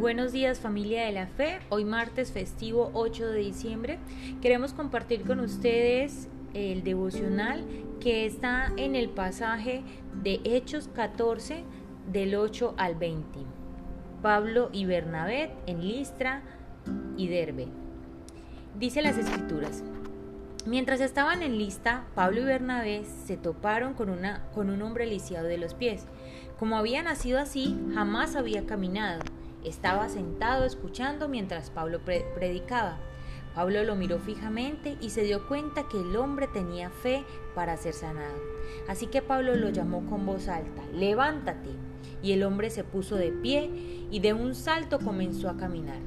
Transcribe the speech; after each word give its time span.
Buenos 0.00 0.32
días 0.32 0.60
familia 0.60 1.04
de 1.04 1.12
la 1.12 1.26
fe, 1.26 1.58
hoy 1.68 1.84
martes 1.84 2.32
festivo 2.32 2.90
8 2.94 3.26
de 3.26 3.40
diciembre 3.40 3.98
queremos 4.40 4.72
compartir 4.72 5.26
con 5.26 5.40
ustedes 5.40 6.26
el 6.54 6.82
devocional 6.82 7.66
que 8.00 8.24
está 8.24 8.72
en 8.78 8.96
el 8.96 9.10
pasaje 9.10 9.82
de 10.22 10.40
Hechos 10.44 10.88
14 10.94 11.64
del 12.10 12.34
8 12.34 12.76
al 12.78 12.94
20. 12.94 13.40
Pablo 14.22 14.70
y 14.72 14.86
Bernabé 14.86 15.52
en 15.66 15.86
Listra 15.86 16.44
y 17.18 17.28
Derbe. 17.28 17.68
Dice 18.78 19.02
las 19.02 19.18
escrituras. 19.18 19.84
Mientras 20.64 21.02
estaban 21.02 21.42
en 21.42 21.58
lista, 21.58 22.06
Pablo 22.14 22.40
y 22.40 22.44
Bernabé 22.44 23.04
se 23.26 23.36
toparon 23.36 23.92
con, 23.92 24.08
una, 24.08 24.46
con 24.54 24.70
un 24.70 24.80
hombre 24.80 25.04
lisiado 25.04 25.46
de 25.46 25.58
los 25.58 25.74
pies. 25.74 26.06
Como 26.58 26.78
había 26.78 27.02
nacido 27.02 27.38
así, 27.38 27.78
jamás 27.94 28.34
había 28.34 28.64
caminado 28.64 29.20
estaba 29.64 30.08
sentado 30.08 30.64
escuchando 30.64 31.28
mientras 31.28 31.70
Pablo 31.70 32.00
predicaba. 32.04 32.98
Pablo 33.54 33.82
lo 33.82 33.96
miró 33.96 34.18
fijamente 34.18 34.96
y 35.00 35.10
se 35.10 35.22
dio 35.22 35.48
cuenta 35.48 35.88
que 35.88 36.00
el 36.00 36.16
hombre 36.16 36.46
tenía 36.46 36.90
fe 36.90 37.24
para 37.54 37.76
ser 37.76 37.94
sanado. 37.94 38.36
Así 38.88 39.06
que 39.06 39.22
Pablo 39.22 39.56
lo 39.56 39.70
llamó 39.70 40.06
con 40.06 40.24
voz 40.24 40.48
alta, 40.48 40.82
levántate. 40.94 41.70
Y 42.22 42.32
el 42.32 42.42
hombre 42.44 42.70
se 42.70 42.84
puso 42.84 43.16
de 43.16 43.32
pie 43.32 43.70
y 44.10 44.20
de 44.20 44.34
un 44.34 44.54
salto 44.54 44.98
comenzó 45.00 45.48
a 45.48 45.56
caminar. 45.56 45.98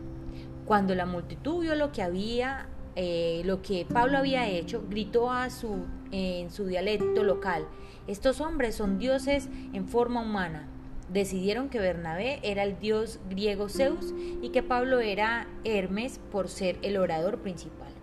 Cuando 0.65 0.95
la 0.95 1.05
multitud 1.05 1.61
vio 1.61 1.75
lo 1.75 1.91
que 1.91 2.01
había, 2.01 2.67
eh, 2.95 3.41
lo 3.45 3.61
que 3.61 3.85
Pablo 3.91 4.19
había 4.19 4.47
hecho, 4.47 4.85
gritó 4.89 5.31
a 5.31 5.49
su, 5.49 5.85
en 6.11 6.49
su 6.51 6.65
dialecto 6.65 7.23
local, 7.23 7.67
estos 8.07 8.39
hombres 8.39 8.75
son 8.75 8.99
dioses 8.99 9.49
en 9.73 9.87
forma 9.87 10.21
humana 10.21 10.67
Decidieron 11.09 11.69
que 11.69 11.79
Bernabé 11.79 12.39
era 12.43 12.63
el 12.63 12.79
dios 12.79 13.19
griego 13.29 13.69
Zeus 13.69 14.13
y 14.41 14.49
que 14.49 14.63
Pablo 14.63 14.99
era 14.99 15.47
Hermes 15.63 16.19
por 16.31 16.47
ser 16.49 16.77
el 16.81 16.97
orador 16.97 17.39
principal. 17.39 17.93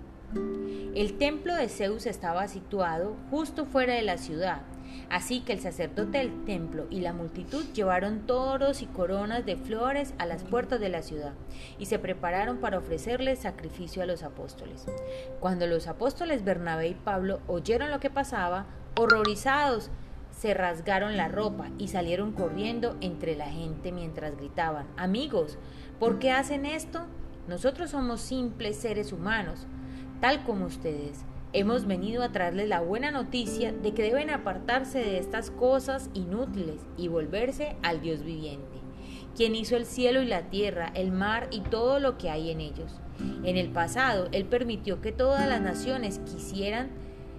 El 0.95 1.19
templo 1.19 1.55
de 1.55 1.69
Zeus 1.69 2.07
estaba 2.07 2.49
situado 2.49 3.17
justo 3.31 3.65
fuera 3.65 3.95
de 3.95 4.03
la 4.03 4.19
ciudad, 4.19 4.63
así 5.09 5.41
que 5.41 5.53
el 5.53 5.61
sacerdote 5.61 6.19
del 6.19 6.45
templo 6.45 6.87
y 6.91 7.01
la 7.01 7.13
multitud 7.13 7.65
llevaron 7.73 8.27
toros 8.27 8.83
y 8.83 8.87
coronas 8.87 9.47
de 9.47 9.57
flores 9.57 10.15
a 10.19 10.27
las 10.27 10.43
puertas 10.43 10.81
de 10.81 10.89
la 10.89 11.03
ciudad 11.03 11.33
y 11.79 11.87
se 11.87 11.99
prepararon 12.01 12.59
para 12.59 12.79
ofrecerle 12.79 13.37
sacrificio 13.37 14.03
a 14.03 14.07
los 14.07 14.23
apóstoles. 14.23 14.87
Cuando 15.39 15.67
los 15.67 15.87
apóstoles 15.87 16.45
Bernabé 16.45 16.89
y 16.89 16.95
Pablo 16.95 17.41
oyeron 17.47 17.91
lo 17.91 18.01
que 18.01 18.11
pasaba, 18.11 18.67
horrorizados, 18.97 19.91
se 20.41 20.55
rasgaron 20.55 21.19
la 21.19 21.29
ropa 21.29 21.69
y 21.77 21.89
salieron 21.89 22.33
corriendo 22.33 22.97
entre 23.03 23.37
la 23.37 23.45
gente 23.45 23.93
mientras 23.93 24.39
gritaban, 24.39 24.87
amigos, 24.97 25.59
¿por 25.99 26.19
qué 26.19 26.31
hacen 26.31 26.65
esto? 26.65 27.03
Nosotros 27.47 27.91
somos 27.91 28.23
simples 28.23 28.77
seres 28.77 29.13
humanos, 29.13 29.67
tal 30.23 30.43
como 30.45 30.65
ustedes. 30.65 31.27
Hemos 31.53 31.87
venido 31.87 32.23
a 32.23 32.33
traerles 32.33 32.71
la 32.71 32.81
buena 32.81 33.11
noticia 33.11 33.71
de 33.71 33.93
que 33.93 34.03
deben 34.03 34.31
apartarse 34.31 35.01
de 35.01 35.19
estas 35.19 35.51
cosas 35.51 36.09
inútiles 36.15 36.81
y 36.97 37.09
volverse 37.09 37.77
al 37.83 38.01
Dios 38.01 38.23
viviente, 38.23 38.79
quien 39.37 39.55
hizo 39.55 39.77
el 39.77 39.85
cielo 39.85 40.23
y 40.23 40.27
la 40.27 40.49
tierra, 40.49 40.91
el 40.95 41.13
mar 41.13 41.49
y 41.51 41.61
todo 41.61 42.01
lo 42.01 42.17
que 42.17 42.31
hay 42.31 42.51
en 42.51 42.63
ellos. 42.63 42.99
En 43.45 43.59
el 43.59 43.69
pasado, 43.69 44.29
Él 44.33 44.47
permitió 44.47 45.03
que 45.03 45.13
todas 45.13 45.47
las 45.47 45.61
naciones 45.61 46.19
quisieran, 46.21 46.89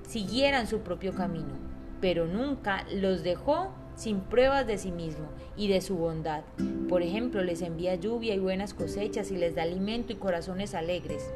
siguieran 0.08 0.68
su 0.68 0.82
propio 0.82 1.16
camino 1.16 1.71
pero 2.02 2.26
nunca 2.26 2.86
los 2.92 3.24
dejó 3.24 3.72
sin 3.96 4.20
pruebas 4.20 4.66
de 4.66 4.78
sí 4.78 4.92
mismo 4.92 5.30
y 5.56 5.68
de 5.68 5.80
su 5.82 5.96
bondad. 5.96 6.42
Por 6.90 7.04
ejemplo, 7.04 7.44
les 7.44 7.62
envía 7.62 7.96
lluvia 7.96 8.34
y 8.34 8.40
buenas 8.40 8.74
cosechas 8.74 9.32
y 9.32 9.38
les 9.38 9.56
da 9.56 9.64
alimento 9.64 10.12
y 10.12 10.16
corazones 10.16 10.74
alegres. 10.74 11.32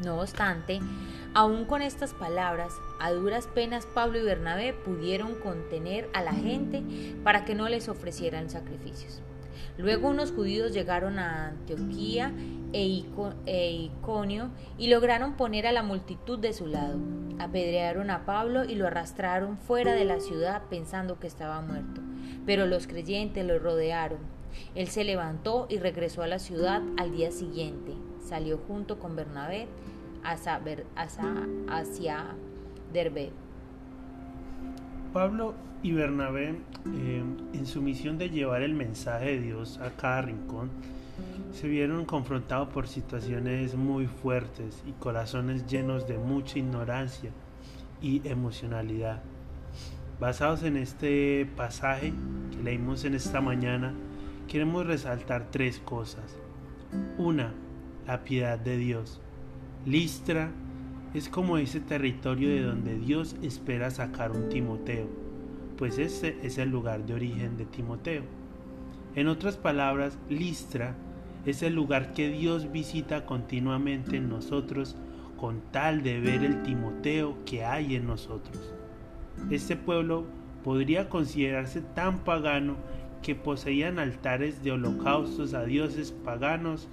No 0.00 0.20
obstante, 0.20 0.80
aún 1.34 1.66
con 1.66 1.82
estas 1.82 2.14
palabras, 2.14 2.72
a 3.00 3.12
duras 3.12 3.46
penas 3.46 3.86
Pablo 3.86 4.18
y 4.18 4.22
Bernabé 4.22 4.72
pudieron 4.72 5.34
contener 5.34 6.08
a 6.14 6.22
la 6.22 6.32
gente 6.32 6.82
para 7.22 7.44
que 7.44 7.54
no 7.54 7.68
les 7.68 7.88
ofrecieran 7.88 8.50
sacrificios. 8.50 9.20
Luego 9.78 10.08
unos 10.08 10.32
judíos 10.32 10.72
llegaron 10.72 11.18
a 11.18 11.48
Antioquía 11.48 12.32
e, 12.72 13.04
e 13.46 13.70
Iconio 13.72 14.50
y 14.78 14.88
lograron 14.88 15.34
poner 15.36 15.66
a 15.66 15.72
la 15.72 15.82
multitud 15.82 16.38
de 16.38 16.52
su 16.52 16.66
lado. 16.66 16.98
Apedrearon 17.38 18.10
a 18.10 18.24
Pablo 18.24 18.64
y 18.64 18.74
lo 18.74 18.86
arrastraron 18.86 19.58
fuera 19.58 19.92
de 19.92 20.04
la 20.04 20.20
ciudad 20.20 20.62
pensando 20.70 21.18
que 21.18 21.26
estaba 21.26 21.60
muerto. 21.60 22.00
Pero 22.46 22.66
los 22.66 22.86
creyentes 22.86 23.44
lo 23.44 23.58
rodearon. 23.58 24.18
Él 24.74 24.88
se 24.88 25.04
levantó 25.04 25.66
y 25.68 25.78
regresó 25.78 26.22
a 26.22 26.28
la 26.28 26.38
ciudad 26.38 26.82
al 26.96 27.12
día 27.12 27.30
siguiente. 27.30 27.92
Salió 28.24 28.58
junto 28.58 28.98
con 28.98 29.16
Bernabé 29.16 29.68
hacia, 30.22 30.60
hacia. 31.68 32.34
Pablo 35.14 35.54
y 35.84 35.92
Bernabé, 35.92 36.56
eh, 36.86 37.22
en 37.52 37.66
su 37.66 37.80
misión 37.80 38.18
de 38.18 38.30
llevar 38.30 38.62
el 38.62 38.74
mensaje 38.74 39.26
de 39.26 39.40
Dios 39.40 39.78
a 39.78 39.90
cada 39.90 40.22
rincón, 40.22 40.70
se 41.52 41.68
vieron 41.68 42.04
confrontados 42.04 42.70
por 42.70 42.88
situaciones 42.88 43.76
muy 43.76 44.08
fuertes 44.08 44.82
y 44.84 44.90
corazones 44.90 45.68
llenos 45.68 46.08
de 46.08 46.18
mucha 46.18 46.58
ignorancia 46.58 47.30
y 48.02 48.26
emocionalidad. 48.28 49.22
Basados 50.18 50.64
en 50.64 50.76
este 50.76 51.48
pasaje 51.56 52.12
que 52.50 52.62
leímos 52.64 53.04
en 53.04 53.14
esta 53.14 53.40
mañana, 53.40 53.94
queremos 54.48 54.84
resaltar 54.84 55.46
tres 55.52 55.78
cosas. 55.78 56.36
Una, 57.18 57.54
la 58.04 58.24
piedad 58.24 58.58
de 58.58 58.78
Dios. 58.78 59.20
Listra 59.86 60.50
es 61.14 61.28
como 61.28 61.58
ese 61.58 61.80
territorio 61.80 62.48
de 62.48 62.62
donde 62.62 62.98
Dios 62.98 63.36
espera 63.40 63.90
sacar 63.90 64.32
un 64.32 64.48
Timoteo, 64.48 65.08
pues 65.78 65.98
ese 65.98 66.36
es 66.42 66.58
el 66.58 66.70
lugar 66.70 67.06
de 67.06 67.14
origen 67.14 67.56
de 67.56 67.64
Timoteo. 67.64 68.22
En 69.14 69.28
otras 69.28 69.56
palabras, 69.56 70.18
Listra 70.28 70.96
es 71.46 71.62
el 71.62 71.74
lugar 71.74 72.14
que 72.14 72.30
Dios 72.30 72.72
visita 72.72 73.26
continuamente 73.26 74.16
en 74.16 74.28
nosotros 74.28 74.96
con 75.36 75.60
tal 75.70 76.02
de 76.02 76.18
ver 76.18 76.42
el 76.42 76.62
Timoteo 76.62 77.36
que 77.44 77.64
hay 77.64 77.94
en 77.94 78.06
nosotros. 78.06 78.74
Este 79.50 79.76
pueblo 79.76 80.24
podría 80.64 81.08
considerarse 81.08 81.80
tan 81.80 82.20
pagano 82.20 82.76
que 83.22 83.34
poseían 83.34 83.98
altares 83.98 84.62
de 84.64 84.72
holocaustos 84.72 85.54
a 85.54 85.64
dioses 85.64 86.12
paganos 86.12 86.88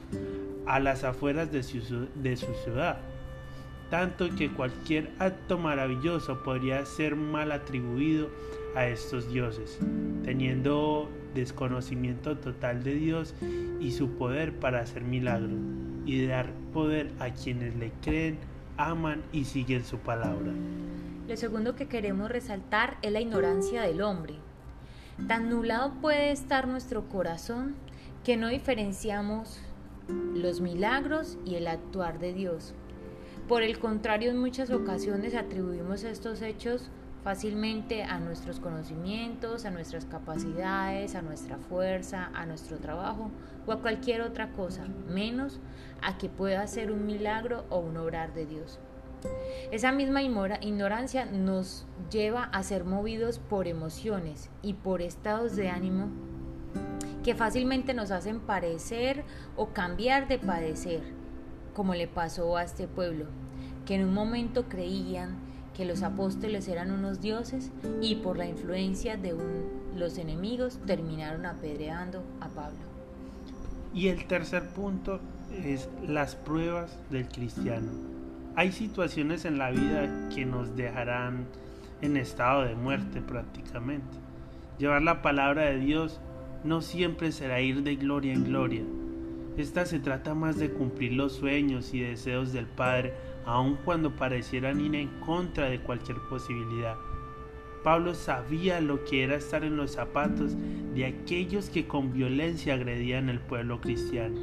a 0.68 0.80
las 0.80 1.04
afueras 1.04 1.52
de 1.52 1.64
su, 1.64 2.08
de 2.16 2.36
su 2.36 2.54
ciudad, 2.64 3.00
tanto 3.92 4.34
que 4.38 4.50
cualquier 4.50 5.12
acto 5.20 5.58
maravilloso 5.58 6.42
podría 6.44 6.84
ser 6.86 7.18
mal 7.18 7.52
atribuido 7.52 8.30
a 8.74 8.88
estos 8.88 9.30
dioses, 9.32 9.78
teniendo 10.24 11.10
desconocimiento 11.36 12.38
total 12.38 12.84
de 12.86 12.96
Dios 12.96 13.36
y 13.82 13.92
su 13.92 14.12
poder 14.12 14.58
para 14.58 14.80
hacer 14.80 15.04
milagros 15.04 15.60
y 16.06 16.26
dar 16.26 16.54
poder 16.74 17.12
a 17.20 17.32
quienes 17.32 17.76
le 17.76 17.92
creen, 18.02 18.40
aman 18.78 19.24
y 19.34 19.44
siguen 19.44 19.84
su 19.84 19.98
palabra. 19.98 20.54
Lo 21.28 21.36
segundo 21.36 21.76
que 21.76 21.88
queremos 21.88 22.32
resaltar 22.32 22.98
es 23.02 23.12
la 23.12 23.20
ignorancia 23.20 23.82
del 23.82 24.02
hombre. 24.02 24.36
Tan 25.28 25.50
nublado 25.50 25.94
puede 26.02 26.32
estar 26.32 26.66
nuestro 26.66 27.10
corazón 27.10 27.76
que 28.24 28.38
no 28.38 28.48
diferenciamos 28.48 29.62
los 30.34 30.62
milagros 30.62 31.38
y 31.46 31.56
el 31.56 31.68
actuar 31.68 32.20
de 32.20 32.34
Dios. 32.34 32.74
Por 33.52 33.64
el 33.64 33.80
contrario, 33.80 34.32
en 34.32 34.38
muchas 34.38 34.70
ocasiones 34.72 35.36
atribuimos 35.36 36.06
estos 36.06 36.42
hechos 36.42 36.90
fácilmente 37.22 38.02
a 38.02 38.18
nuestros 38.18 38.62
conocimientos, 38.62 39.66
a 39.66 39.72
nuestras 39.72 40.06
capacidades, 40.06 41.16
a 41.16 41.22
nuestra 41.22 41.58
fuerza, 41.58 42.32
a 42.34 42.46
nuestro 42.46 42.78
trabajo 42.78 43.30
o 43.68 43.74
a 43.74 43.82
cualquier 43.82 44.22
otra 44.22 44.54
cosa, 44.54 44.86
menos 45.10 45.60
a 46.02 46.18
que 46.18 46.30
pueda 46.30 46.66
ser 46.66 46.94
un 46.94 47.06
milagro 47.06 47.66
o 47.70 47.80
un 47.80 47.98
obrar 47.98 48.34
de 48.34 48.46
Dios. 48.46 48.80
Esa 49.70 49.92
misma 49.92 50.24
ignorancia 50.24 51.26
nos 51.26 51.86
lleva 52.10 52.46
a 52.46 52.64
ser 52.64 52.86
movidos 52.86 53.40
por 53.40 53.68
emociones 53.68 54.50
y 54.62 54.76
por 54.76 55.02
estados 55.02 55.58
de 55.58 55.68
ánimo 55.68 56.08
que 57.22 57.36
fácilmente 57.36 57.94
nos 57.94 58.12
hacen 58.12 58.40
parecer 58.40 59.26
o 59.58 59.74
cambiar 59.74 60.30
de 60.30 60.40
padecer, 60.40 61.02
como 61.74 61.96
le 61.96 62.08
pasó 62.08 62.56
a 62.56 62.64
este 62.64 62.88
pueblo, 62.88 63.28
que 63.92 63.96
en 63.96 64.06
un 64.06 64.14
momento 64.14 64.70
creían 64.70 65.36
que 65.76 65.84
los 65.84 66.02
apóstoles 66.02 66.70
eran 66.70 66.92
unos 66.92 67.20
dioses 67.20 67.74
y 68.02 68.16
por 68.16 68.38
la 68.38 68.46
influencia 68.46 69.18
de 69.18 69.36
los 69.98 70.18
enemigos 70.18 70.80
terminaron 70.88 71.46
apedreando 71.46 72.24
a 72.40 72.48
Pablo. 72.48 72.80
Y 73.94 74.08
el 74.08 74.28
tercer 74.28 74.70
punto 74.70 75.20
es 75.62 75.90
las 76.08 76.38
pruebas 76.38 76.98
del 77.10 77.28
cristiano. 77.28 77.92
Hay 78.56 78.72
situaciones 78.72 79.44
en 79.44 79.58
la 79.58 79.72
vida 79.72 80.30
que 80.34 80.46
nos 80.46 80.74
dejarán 80.78 81.48
en 82.00 82.16
estado 82.16 82.62
de 82.62 82.76
muerte 82.76 83.20
prácticamente. 83.20 84.18
Llevar 84.80 85.02
la 85.02 85.22
palabra 85.22 85.64
de 85.64 85.80
Dios 85.80 86.22
no 86.64 86.82
siempre 86.82 87.34
será 87.34 87.60
ir 87.60 87.84
de 87.84 87.98
gloria 87.98 88.32
en 88.32 88.46
gloria. 88.46 88.84
Esta 89.58 89.86
se 89.86 90.00
trata 90.00 90.34
más 90.34 90.58
de 90.58 90.72
cumplir 90.72 91.12
los 91.12 91.34
sueños 91.34 91.94
y 91.94 92.00
deseos 92.00 92.54
del 92.54 92.68
Padre, 92.68 93.14
aun 93.46 93.78
cuando 93.84 94.16
parecieran 94.16 94.82
ir 94.82 94.96
en 94.96 95.10
contra 95.20 95.70
de 95.70 95.80
cualquier 95.82 96.18
posibilidad. 96.30 96.96
Pablo 97.84 98.14
sabía 98.14 98.80
lo 98.80 99.04
que 99.06 99.24
era 99.24 99.36
estar 99.36 99.64
en 99.64 99.76
los 99.76 99.92
zapatos 99.92 100.56
de 100.94 101.06
aquellos 101.06 101.70
que 101.70 101.88
con 101.88 102.14
violencia 102.14 102.76
agredían 102.76 103.30
el 103.30 103.40
pueblo 103.40 103.82
cristiano 103.82 104.40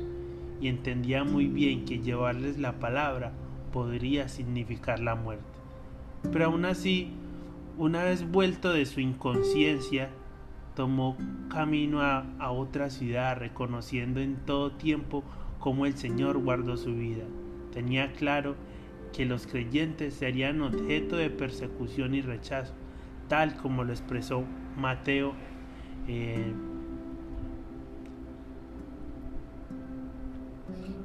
y 0.61 0.69
entendía 0.69 1.23
muy 1.23 1.47
bien 1.47 1.85
que 1.85 2.01
llevarles 2.01 2.59
la 2.59 2.81
palabra 2.81 3.33
podría 3.73 4.29
significar 4.29 4.99
la 4.99 5.15
muerte. 5.15 5.45
Pero 6.33 6.47
aún 6.47 6.65
así, 6.65 7.13
una 7.77 8.03
vez 8.03 8.29
vuelto 8.29 8.73
de 8.73 8.87
su 8.87 9.01
inconsciencia, 9.01 10.11
tomó 10.75 11.17
camino 11.49 12.01
a, 12.03 12.25
a, 12.39 12.51
otra 12.51 12.91
ciudad, 12.91 13.37
reconociendo 13.37 14.21
en 14.21 14.37
todo 14.47 14.73
tiempo 14.73 15.23
cómo 15.61 15.87
el 15.87 15.97
Señor 15.97 16.39
guardó 16.39 16.77
su 16.77 16.95
vida. 16.95 17.25
Tenía 17.73 18.13
claro 18.13 18.57
que 19.13 19.25
los 19.25 19.47
creyentes 19.47 20.15
serían 20.15 20.63
objeto 20.63 21.17
de 21.17 21.31
persecución 21.31 22.15
y 22.15 22.23
rechazo, 22.23 22.75
tal 23.29 23.57
como 23.57 23.85
lo 23.85 23.93
expresó 23.93 24.45
Mateo 24.77 25.35
eh, 26.07 26.53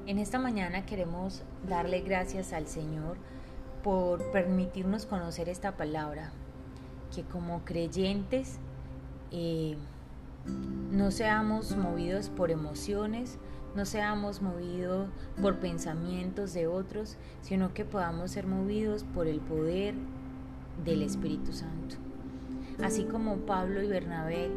En 0.05 0.19
esta 0.19 0.37
mañana 0.37 0.85
queremos 0.85 1.43
darle 1.67 2.01
gracias 2.01 2.51
al 2.51 2.67
Señor 2.67 3.15
por 3.83 4.31
permitirnos 4.31 5.05
conocer 5.05 5.47
esta 5.47 5.77
palabra, 5.77 6.31
que 7.15 7.23
como 7.23 7.63
creyentes 7.63 8.59
eh, 9.31 9.77
no 10.91 11.09
seamos 11.11 11.77
movidos 11.77 12.27
por 12.27 12.51
emociones, 12.51 13.39
no 13.75 13.85
seamos 13.85 14.41
movidos 14.41 15.09
por 15.41 15.59
pensamientos 15.59 16.53
de 16.53 16.67
otros, 16.67 17.17
sino 17.41 17.73
que 17.73 17.85
podamos 17.85 18.31
ser 18.31 18.47
movidos 18.47 19.03
por 19.03 19.27
el 19.27 19.39
poder 19.39 19.95
del 20.83 21.01
Espíritu 21.01 21.53
Santo. 21.53 21.95
Así 22.83 23.03
como 23.05 23.37
Pablo 23.37 23.81
y 23.81 23.87
Bernabé 23.87 24.51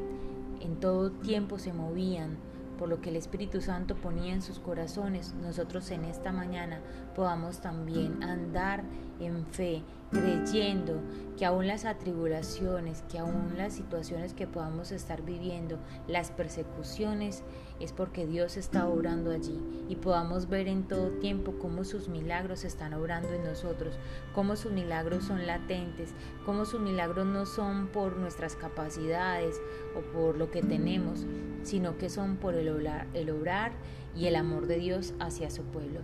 en 0.60 0.76
todo 0.80 1.10
tiempo 1.10 1.58
se 1.58 1.72
movían 1.72 2.36
por 2.78 2.88
lo 2.88 3.00
que 3.00 3.10
el 3.10 3.16
Espíritu 3.16 3.60
Santo 3.60 3.96
ponía 3.96 4.34
en 4.34 4.42
sus 4.42 4.58
corazones, 4.58 5.34
nosotros 5.42 5.90
en 5.90 6.04
esta 6.04 6.32
mañana 6.32 6.80
podamos 7.14 7.60
también 7.60 8.22
andar 8.22 8.84
en 9.20 9.46
fe, 9.46 9.82
creyendo 10.10 11.00
que 11.36 11.44
aún 11.44 11.66
las 11.66 11.84
atribulaciones, 11.84 13.02
que 13.10 13.18
aún 13.18 13.54
las 13.56 13.74
situaciones 13.74 14.32
que 14.32 14.46
podamos 14.46 14.92
estar 14.92 15.22
viviendo, 15.22 15.78
las 16.06 16.30
persecuciones, 16.30 17.42
es 17.78 17.92
porque 17.92 18.26
Dios 18.26 18.56
está 18.56 18.88
obrando 18.88 19.30
allí 19.30 19.60
y 19.88 19.96
podamos 19.96 20.48
ver 20.48 20.66
en 20.68 20.84
todo 20.84 21.10
tiempo 21.18 21.54
cómo 21.60 21.84
sus 21.84 22.08
milagros 22.08 22.64
están 22.64 22.94
obrando 22.94 23.32
en 23.32 23.44
nosotros, 23.44 23.98
cómo 24.34 24.56
sus 24.56 24.72
milagros 24.72 25.24
son 25.24 25.46
latentes, 25.46 26.14
cómo 26.46 26.64
sus 26.64 26.80
milagros 26.80 27.26
no 27.26 27.44
son 27.44 27.88
por 27.88 28.16
nuestras 28.16 28.56
capacidades 28.56 29.60
o 29.94 30.00
por 30.12 30.38
lo 30.38 30.50
que 30.50 30.62
tenemos, 30.62 31.26
sino 31.64 31.98
que 31.98 32.08
son 32.08 32.36
por 32.36 32.54
el 32.54 32.68
obrar, 32.70 33.08
el 33.12 33.30
obrar 33.30 33.72
y 34.16 34.26
el 34.26 34.36
amor 34.36 34.66
de 34.66 34.78
Dios 34.78 35.14
hacia 35.20 35.50
su 35.50 35.62
pueblo. 35.62 36.00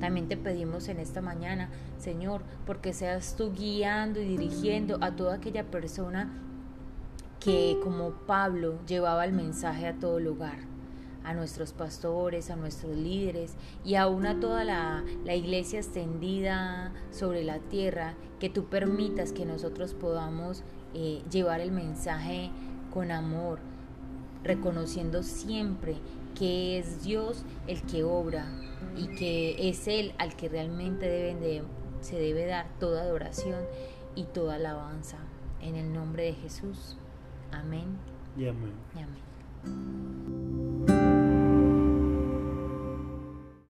También 0.00 0.28
te 0.28 0.36
pedimos 0.36 0.88
en 0.88 1.00
esta 1.00 1.20
mañana, 1.20 1.70
Señor, 1.98 2.42
porque 2.66 2.92
seas 2.92 3.34
tú 3.36 3.52
guiando 3.52 4.20
y 4.20 4.24
dirigiendo 4.24 4.98
a 5.00 5.16
toda 5.16 5.34
aquella 5.34 5.64
persona 5.64 6.30
que 7.40 7.78
como 7.82 8.10
Pablo 8.26 8.78
llevaba 8.86 9.24
el 9.24 9.32
mensaje 9.32 9.86
a 9.86 9.94
todo 9.94 10.20
lugar 10.20 10.68
a 11.28 11.34
nuestros 11.34 11.72
pastores, 11.74 12.48
a 12.48 12.56
nuestros 12.56 12.96
líderes 12.96 13.54
y 13.84 13.96
aún 13.96 14.24
a 14.24 14.40
toda 14.40 14.64
la, 14.64 15.04
iglesia 15.34 15.78
extendida 15.78 16.90
sobre 17.10 17.44
la 17.44 17.58
tierra, 17.58 18.14
que 18.40 18.48
tú 18.48 18.64
permitas 18.64 19.32
que 19.32 19.44
nosotros 19.44 19.92
podamos 19.92 20.62
eh, 20.94 21.22
llevar 21.30 21.60
el 21.60 21.70
mensaje 21.70 22.50
con 22.94 23.10
amor, 23.10 23.58
reconociendo 24.42 25.22
siempre 25.22 25.96
que 26.38 26.78
es 26.78 27.02
Dios 27.02 27.44
el 27.66 27.82
que 27.82 28.04
obra 28.04 28.46
y 28.96 29.08
que 29.16 29.68
es 29.68 29.88
Él 29.88 30.12
al 30.18 30.36
que 30.36 30.48
realmente 30.48 31.08
deben 31.08 31.40
de, 31.40 31.62
se 32.00 32.18
debe 32.18 32.46
dar 32.46 32.66
toda 32.78 33.02
adoración 33.02 33.60
y 34.14 34.24
toda 34.24 34.56
alabanza. 34.56 35.18
En 35.60 35.74
el 35.74 35.92
nombre 35.92 36.24
de 36.24 36.34
Jesús. 36.34 36.96
Amén. 37.50 37.98
Y 38.36 38.46
amén. 38.46 38.72
Y 38.94 39.02
amén. 39.02 40.37